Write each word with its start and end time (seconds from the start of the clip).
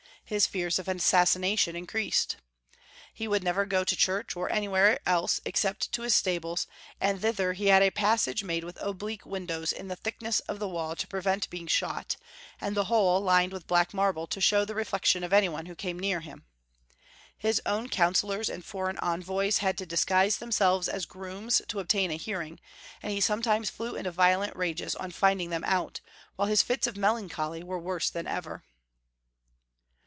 His 0.23 0.47
fears 0.47 0.79
of 0.79 0.87
assassination 0.87 1.75
increased. 1.75 2.37
He 3.13 3.27
would 3.27 3.43
never 3.43 3.65
go 3.65 3.83
to 3.83 3.95
church, 3.97 4.33
or 4.33 4.49
anywhere 4.49 4.97
else 5.05 5.41
except 5.43 5.91
to 5.91 6.03
his 6.03 6.15
stables, 6.15 6.67
and 7.01 7.19
thither 7.21 7.51
he 7.51 7.67
had 7.67 7.83
a 7.83 7.91
passage 7.91 8.41
made 8.41 8.63
with 8.63 8.77
oblique 8.81 9.23
Avindows 9.23 9.73
820 9.73 9.73
Young 9.73 9.73
Folks* 9.73 9.73
History 9.73 9.75
of 9.75 9.75
Germany. 9.75 9.83
in 9.83 9.87
the 9.89 9.95
thickness 9.97 10.39
of 10.39 10.59
the 10.59 10.67
wall 10.69 10.95
to 10.95 11.07
prevent 11.07 11.49
being 11.49 11.67
shot, 11.67 12.15
and 12.61 12.77
the 12.77 12.85
whole 12.85 13.19
lined 13.19 13.51
with 13.51 13.67
black 13.67 13.93
marble, 13.93 14.25
to 14.27 14.39
show 14.39 14.63
the 14.63 14.73
reflection 14.73 15.25
of 15.25 15.33
any 15.33 15.49
one 15.49 15.65
who 15.65 15.75
came 15.75 15.99
near 15.99 16.21
him. 16.21 16.45
His 17.37 17.61
own 17.65 17.89
counsellors 17.89 18.47
and 18.47 18.63
foreign 18.63 18.99
envoys 18.99 19.57
had 19.57 19.77
to 19.79 19.85
disguise 19.85 20.37
themselves 20.37 20.87
as 20.87 21.05
grooms 21.05 21.61
to 21.67 21.81
obtain 21.81 22.09
a 22.09 22.15
hearing, 22.15 22.61
and 23.03 23.13
lie 23.13 23.19
sometimes 23.19 23.69
flew 23.69 23.97
into 23.97 24.11
violent 24.11 24.55
rages 24.55 24.95
on 24.95 25.11
finding 25.11 25.49
them 25.49 25.65
out, 25.65 25.99
while 26.37 26.47
his 26.47 26.63
fits 26.63 26.87
of 26.87 26.95
melancholy 26.95 27.63
were 27.65 27.79
worse 27.79 28.09
than 28.09 28.27
ever. 28.27 28.63